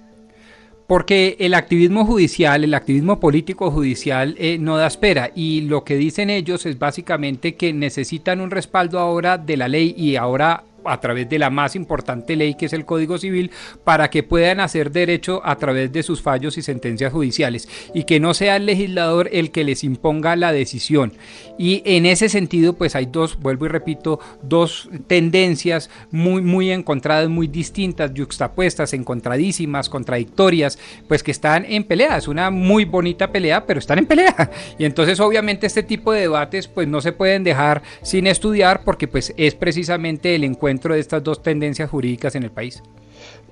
Porque 0.92 1.38
el 1.40 1.54
activismo 1.54 2.06
judicial, 2.06 2.66
el 2.66 2.74
activismo 2.74 3.22
político 3.22 3.72
judicial 3.72 4.36
eh, 4.38 4.58
no 4.60 4.76
da 4.76 4.88
espera. 4.88 5.32
Y 5.34 5.62
lo 5.62 5.86
que 5.86 5.96
dicen 5.96 6.30
ellos 6.30 6.66
es 6.66 6.78
básicamente 6.78 7.56
que 7.56 7.72
necesitan 7.72 8.42
un 8.42 8.52
respaldo 8.52 9.00
ahora 9.00 9.38
de 9.38 9.56
la 9.56 9.70
ley 9.70 9.96
y 9.98 10.18
ahora 10.18 10.66
a 10.86 11.00
través 11.00 11.30
de 11.30 11.40
la 11.40 11.50
más 11.50 11.76
importante 11.76 12.36
ley 12.36 12.56
que 12.56 12.66
es 12.66 12.74
el 12.74 12.86
Código 12.86 13.18
Civil 13.18 13.52
para 13.84 14.10
que 14.10 14.24
puedan 14.24 14.60
hacer 14.60 14.92
derecho 14.92 15.42
a 15.44 15.56
través 15.58 15.92
de 15.92 16.04
sus 16.04 16.22
fallos 16.22 16.58
y 16.58 16.62
sentencias 16.62 17.14
judiciales 17.14 17.68
y 17.94 18.04
que 18.04 18.20
no 18.20 18.34
sea 18.34 18.56
el 18.56 18.66
legislador 18.66 19.30
el 19.32 19.52
que 19.52 19.64
les 19.64 19.84
imponga 19.84 20.36
la 20.36 20.52
decisión. 20.52 21.14
Y 21.58 21.82
en 21.86 22.06
ese 22.06 22.30
sentido 22.30 22.74
pues 22.74 22.96
hay 22.96 23.06
dos, 23.06 23.38
vuelvo 23.40 23.66
y 23.66 23.70
repito, 23.70 24.20
dos 24.42 24.90
tendencias 25.08 25.90
muy 26.10 26.42
muy 26.42 26.72
encontradas, 26.72 27.30
muy 27.30 27.48
distintas, 27.48 28.14
yuxtapuestas, 28.14 28.94
encontradísimas, 28.94 29.90
contradictorias, 29.90 30.80
pues 31.08 31.24
que 31.24 31.32
están 31.32 31.66
en 31.66 31.84
pelea. 31.84 32.18
Es 32.18 32.28
una 32.28 32.50
muy 32.50 32.86
bonita 32.86 33.32
pelea, 33.32 33.66
pero 33.66 33.80
están 33.80 34.00
en 34.00 34.06
pelea. 34.06 34.50
Y 34.78 34.86
entonces 34.86 35.20
obviamente 35.20 35.68
este 35.68 35.84
tipo 35.84 36.12
de 36.12 36.22
debates 36.22 36.68
pues 36.68 36.88
no 36.88 37.02
se 37.02 37.12
pueden 37.12 37.44
dejar 37.44 37.84
sin 38.02 38.26
estudiar 38.26 38.84
porque 38.84 39.08
pues 39.08 39.34
es 39.38 39.54
precisamente 39.54 40.34
el 40.34 40.44
encuentro 40.44 40.71
de 40.80 41.00
estas 41.00 41.24
dos 41.24 41.42
tendencias 41.42 41.90
jurídicas 41.90 42.36
en 42.36 42.44
el 42.44 42.52
país. 42.52 42.82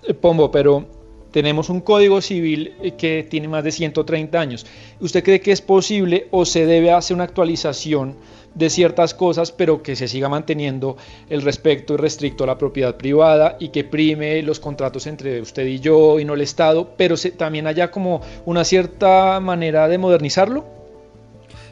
Eh, 0.07 0.13
Pombo, 0.13 0.51
pero 0.51 0.85
tenemos 1.31 1.69
un 1.69 1.81
código 1.81 2.21
civil 2.21 2.73
eh, 2.81 2.91
que 2.91 3.25
tiene 3.29 3.47
más 3.47 3.63
de 3.63 3.71
130 3.71 4.39
años. 4.39 4.65
¿Usted 4.99 5.23
cree 5.23 5.41
que 5.41 5.51
es 5.51 5.61
posible 5.61 6.27
o 6.31 6.45
se 6.45 6.65
debe 6.65 6.91
hacer 6.91 7.15
una 7.15 7.25
actualización 7.25 8.15
de 8.55 8.69
ciertas 8.69 9.13
cosas, 9.13 9.51
pero 9.51 9.83
que 9.83 9.95
se 9.95 10.07
siga 10.07 10.27
manteniendo 10.27 10.97
el 11.29 11.41
respeto 11.41 11.93
y 11.93 11.97
restricto 11.97 12.43
a 12.43 12.47
la 12.47 12.57
propiedad 12.57 12.95
privada 12.95 13.57
y 13.59 13.69
que 13.69 13.83
prime 13.83 14.41
los 14.41 14.59
contratos 14.59 15.07
entre 15.07 15.41
usted 15.41 15.65
y 15.65 15.79
yo 15.79 16.19
y 16.19 16.25
no 16.25 16.33
el 16.33 16.41
Estado, 16.41 16.93
pero 16.97 17.15
también 17.38 17.67
haya 17.67 17.91
como 17.91 18.21
una 18.45 18.63
cierta 18.63 19.39
manera 19.39 19.88
de 19.88 19.97
modernizarlo? 19.97 20.78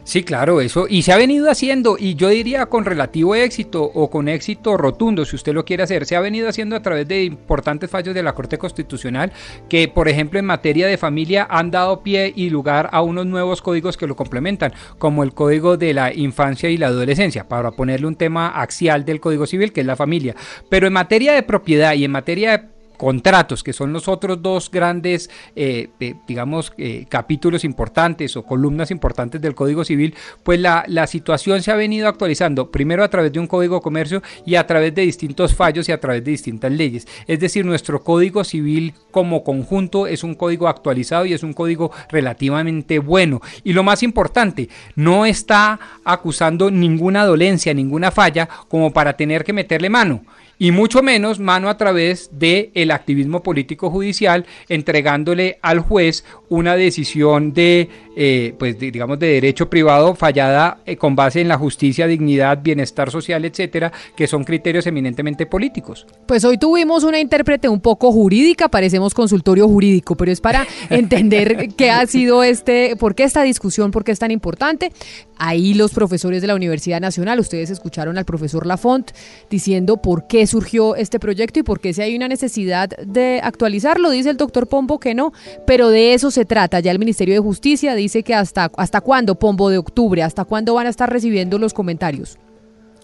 Sí, 0.08 0.24
claro, 0.24 0.62
eso. 0.62 0.88
Y 0.90 1.02
se 1.02 1.12
ha 1.12 1.18
venido 1.18 1.52
haciendo, 1.52 1.98
y 2.00 2.16
yo 2.16 2.30
diría 2.30 2.68
con 2.68 2.86
relativo 2.86 3.36
éxito 3.36 3.84
o 3.84 4.10
con 4.10 4.30
éxito 4.30 4.78
rotundo, 4.78 5.26
si 5.26 5.36
usted 5.36 5.54
lo 5.54 5.66
quiere 5.66 5.84
hacer, 5.84 6.06
se 6.06 6.16
ha 6.16 6.22
venido 6.22 6.48
haciendo 6.48 6.78
a 6.78 6.82
través 6.82 7.10
de 7.10 7.26
importantes 7.26 7.90
fallos 7.90 8.16
de 8.16 8.24
la 8.24 8.34
Corte 8.34 8.58
Constitucional, 8.58 9.34
que 9.68 9.90
por 9.90 10.08
ejemplo 10.08 10.40
en 10.40 10.46
materia 10.46 10.88
de 10.88 10.98
familia 10.98 11.46
han 11.50 11.72
dado 11.72 12.04
pie 12.04 12.32
y 12.34 12.50
lugar 12.50 12.88
a 12.94 13.02
unos 13.02 13.26
nuevos 13.26 13.62
códigos 13.62 13.98
que 13.98 14.08
lo 14.08 14.16
complementan, 14.16 14.72
como 14.98 15.24
el 15.24 15.34
Código 15.34 15.76
de 15.76 15.94
la 15.94 16.14
Infancia 16.14 16.70
y 16.70 16.78
la 16.78 16.88
Adolescencia, 16.88 17.50
para 17.50 17.72
ponerle 17.72 18.08
un 18.08 18.16
tema 18.16 18.48
axial 18.48 19.04
del 19.04 19.20
Código 19.20 19.46
Civil, 19.46 19.74
que 19.74 19.82
es 19.82 19.88
la 19.88 19.98
familia. 19.98 20.38
Pero 20.70 20.88
en 20.88 20.94
materia 20.94 21.34
de 21.34 21.44
propiedad 21.44 21.96
y 21.96 22.06
en 22.06 22.12
materia 22.12 22.52
de 22.52 22.77
contratos, 22.98 23.64
que 23.64 23.74
son 23.74 23.94
los 23.94 24.08
otros 24.08 24.42
dos 24.42 24.70
grandes, 24.72 25.30
eh, 25.56 25.90
digamos, 26.28 26.74
capítulos 27.10 27.64
importantes 27.64 28.36
o 28.36 28.44
columnas 28.44 28.92
importantes 28.92 29.42
del 29.42 29.56
Código 29.56 29.84
Civil, 29.84 30.16
pues 30.44 30.60
la, 30.60 30.84
la 30.88 31.08
situación 31.08 31.62
se 31.62 31.72
ha 31.72 31.76
venido 31.76 32.08
actualizando 32.08 32.72
primero 32.72 33.04
a 33.04 33.10
través 33.10 33.32
de 33.32 33.40
un 33.40 33.48
Código 33.48 33.76
de 33.76 33.82
Comercio 33.82 34.22
y 34.46 34.56
a 34.56 34.66
través 34.68 34.94
de 34.94 35.04
distintos 35.04 35.56
fallos 35.56 35.88
y 35.90 35.92
a 35.92 36.00
través 36.00 36.24
de 36.24 36.32
distintas 36.32 36.72
leyes. 36.72 37.08
Es 37.28 37.40
decir, 37.40 37.66
nuestro 37.66 38.04
Código 38.04 38.44
Civil 38.44 38.94
como 39.12 39.44
conjunto 39.44 40.08
es 40.08 40.24
un 40.24 40.36
código 40.36 40.68
actualizado 40.68 41.26
y 41.26 41.34
es 41.34 41.44
un 41.44 41.54
código 41.54 41.92
relativamente 42.10 43.00
bueno. 43.00 43.42
Y 43.64 43.74
lo 43.74 43.84
más 43.84 44.04
importante, 44.04 44.70
no 44.96 45.26
está 45.26 45.80
acusando 46.04 46.72
ninguna 46.72 47.26
dolencia, 47.26 47.74
ninguna 47.74 48.12
falla 48.12 48.48
como 48.68 48.92
para 48.92 49.18
tener 49.18 49.44
que 49.44 49.54
meterle 49.54 49.90
mano 49.90 50.24
y 50.60 50.72
mucho 50.72 51.04
menos 51.04 51.40
mano 51.40 51.70
a 51.70 51.78
través 51.78 52.30
del 52.32 52.72
el 52.74 52.92
activismo 52.92 53.44
político 53.44 53.90
judicial 53.90 54.46
entregándole 54.70 55.60
al 55.62 55.80
juez 55.80 56.24
una 56.50 56.76
decisión 56.76 57.54
de 57.54 57.90
eh, 58.20 58.56
pues 58.58 58.80
digamos 58.80 59.20
de 59.20 59.28
derecho 59.28 59.70
privado 59.70 60.16
fallada 60.16 60.80
eh, 60.88 60.98
con 60.98 61.16
base 61.16 61.40
en 61.40 61.48
la 61.48 61.58
justicia, 61.58 62.08
dignidad, 62.08 62.60
bienestar 62.64 63.12
social, 63.12 63.46
etcétera, 63.46 63.92
que 64.16 64.26
son 64.26 64.44
criterios 64.44 64.88
eminentemente 64.88 65.46
políticos. 65.46 66.08
Pues 66.26 66.44
hoy 66.44 66.58
tuvimos 66.58 67.04
una 67.04 67.20
intérprete 67.20 67.70
un 67.70 67.80
poco 67.80 68.12
jurídica, 68.12 68.70
parecemos 68.70 69.14
consultorio 69.14 69.68
jurídico, 69.68 70.16
pero 70.16 70.32
es 70.32 70.42
para 70.42 70.66
entender 70.90 71.70
qué 71.78 71.92
ha 71.92 72.08
sido 72.08 72.44
este, 72.44 72.96
por 72.96 73.14
qué 73.14 73.24
esta 73.24 73.44
discusión, 73.44 73.92
por 73.92 74.04
qué 74.04 74.14
es 74.14 74.20
tan 74.20 74.32
importante. 74.32 74.92
Ahí 75.38 75.76
los 75.76 75.94
profesores 75.94 76.42
de 76.42 76.48
la 76.48 76.56
Universidad 76.56 77.00
Nacional, 77.00 77.40
ustedes 77.40 77.70
escucharon 77.70 78.18
al 78.18 78.26
profesor 78.26 78.66
Lafont 78.66 79.12
diciendo 79.52 79.98
por 79.98 80.26
qué 80.26 80.48
surgió 80.48 80.96
este 80.96 81.20
proyecto 81.20 81.60
y 81.60 81.64
por 81.64 81.80
qué 81.80 81.94
si 81.94 82.02
hay 82.02 82.16
una 82.16 82.28
necesidad 82.28 82.90
de 82.90 83.40
actualizarlo, 83.44 84.10
dice 84.10 84.32
el 84.32 84.38
doctor 84.38 84.66
Pombo 84.66 85.00
que 85.00 85.14
no, 85.14 85.34
pero 85.68 85.90
de 85.90 86.16
eso 86.16 86.32
se 86.38 86.46
trata. 86.46 86.80
Ya 86.80 86.92
el 86.92 87.00
Ministerio 87.00 87.34
de 87.34 87.40
Justicia 87.40 87.96
dice 87.96 88.22
que 88.22 88.36
hasta, 88.36 88.72
hasta 88.78 89.02
cuándo, 89.02 89.40
Pombo, 89.40 89.72
de 89.72 89.80
octubre, 89.80 90.22
hasta 90.22 90.46
cuándo 90.46 90.76
van 90.76 90.86
a 90.86 90.90
estar 90.92 91.12
recibiendo 91.12 91.58
los 91.58 91.74
comentarios. 91.74 92.38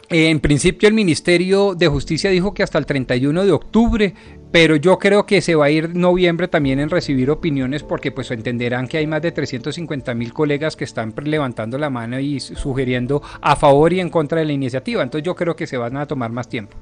En 0.09 0.39
principio 0.39 0.87
el 0.87 0.93
Ministerio 0.93 1.73
de 1.73 1.87
Justicia 1.87 2.29
dijo 2.29 2.53
que 2.53 2.61
hasta 2.61 2.77
el 2.77 2.85
31 2.85 3.45
de 3.45 3.51
octubre, 3.51 4.13
pero 4.51 4.75
yo 4.75 4.99
creo 4.99 5.25
que 5.25 5.41
se 5.41 5.55
va 5.55 5.65
a 5.65 5.71
ir 5.71 5.95
noviembre 5.95 6.47
también 6.47 6.79
en 6.79 6.91
recibir 6.91 7.31
opiniones 7.31 7.81
porque 7.81 8.11
pues 8.11 8.29
entenderán 8.29 8.87
que 8.87 8.99
hay 8.99 9.07
más 9.07 9.23
de 9.23 9.31
350 9.31 10.13
mil 10.13 10.31
colegas 10.31 10.75
que 10.75 10.83
están 10.83 11.15
levantando 11.23 11.79
la 11.79 11.89
mano 11.89 12.19
y 12.19 12.39
sugiriendo 12.39 13.23
a 13.41 13.55
favor 13.55 13.93
y 13.93 13.99
en 13.99 14.11
contra 14.11 14.39
de 14.39 14.45
la 14.45 14.53
iniciativa. 14.53 15.01
Entonces 15.01 15.25
yo 15.25 15.35
creo 15.35 15.55
que 15.55 15.65
se 15.65 15.77
van 15.77 15.97
a 15.97 16.05
tomar 16.05 16.31
más 16.31 16.47
tiempo. 16.47 16.77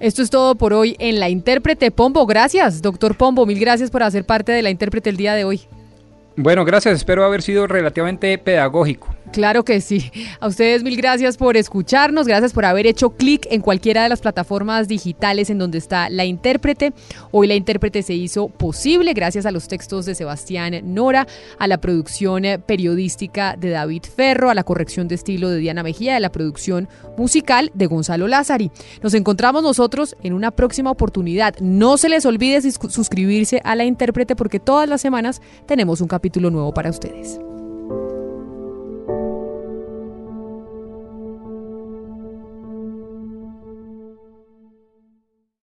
Esto 0.00 0.22
es 0.22 0.30
todo 0.30 0.54
por 0.56 0.72
hoy 0.72 0.96
en 0.98 1.20
La 1.20 1.28
Intérprete 1.28 1.90
Pombo. 1.90 2.26
Gracias, 2.26 2.82
doctor 2.82 3.16
Pombo. 3.16 3.46
Mil 3.46 3.58
gracias 3.58 3.90
por 3.90 4.02
hacer 4.02 4.24
parte 4.24 4.52
de 4.52 4.62
La 4.62 4.70
Intérprete 4.70 5.10
el 5.10 5.16
día 5.16 5.34
de 5.34 5.44
hoy. 5.44 5.62
Bueno, 6.36 6.64
gracias. 6.64 6.96
Espero 6.96 7.24
haber 7.24 7.42
sido 7.42 7.66
relativamente 7.66 8.36
pedagógico. 8.38 9.08
Claro 9.34 9.64
que 9.64 9.80
sí. 9.80 10.12
A 10.38 10.46
ustedes 10.46 10.84
mil 10.84 10.96
gracias 10.96 11.36
por 11.36 11.56
escucharnos, 11.56 12.28
gracias 12.28 12.52
por 12.52 12.64
haber 12.64 12.86
hecho 12.86 13.10
clic 13.10 13.48
en 13.50 13.62
cualquiera 13.62 14.04
de 14.04 14.08
las 14.08 14.20
plataformas 14.20 14.86
digitales 14.86 15.50
en 15.50 15.58
donde 15.58 15.78
está 15.78 16.08
la 16.08 16.24
intérprete. 16.24 16.92
Hoy 17.32 17.48
la 17.48 17.56
intérprete 17.56 18.04
se 18.04 18.14
hizo 18.14 18.46
posible 18.46 19.12
gracias 19.12 19.44
a 19.44 19.50
los 19.50 19.66
textos 19.66 20.06
de 20.06 20.14
Sebastián 20.14 20.80
Nora, 20.94 21.26
a 21.58 21.66
la 21.66 21.78
producción 21.78 22.44
periodística 22.64 23.56
de 23.58 23.70
David 23.70 24.04
Ferro, 24.04 24.50
a 24.50 24.54
la 24.54 24.62
corrección 24.62 25.08
de 25.08 25.16
estilo 25.16 25.50
de 25.50 25.58
Diana 25.58 25.82
Mejía, 25.82 26.14
a 26.14 26.20
la 26.20 26.30
producción 26.30 26.88
musical 27.18 27.72
de 27.74 27.86
Gonzalo 27.86 28.28
Lázari. 28.28 28.70
Nos 29.02 29.14
encontramos 29.14 29.64
nosotros 29.64 30.14
en 30.22 30.32
una 30.32 30.52
próxima 30.52 30.92
oportunidad. 30.92 31.56
No 31.58 31.96
se 31.96 32.08
les 32.08 32.24
olvide 32.24 32.62
suscribirse 32.62 33.60
a 33.64 33.74
la 33.74 33.84
intérprete 33.84 34.36
porque 34.36 34.60
todas 34.60 34.88
las 34.88 35.00
semanas 35.00 35.42
tenemos 35.66 36.00
un 36.00 36.06
capítulo 36.06 36.52
nuevo 36.52 36.72
para 36.72 36.90
ustedes. 36.90 37.40